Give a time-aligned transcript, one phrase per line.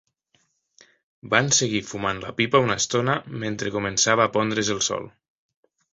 [1.33, 5.07] Van seguir fumant la pipa una estona mentre començava a pondre's el sol.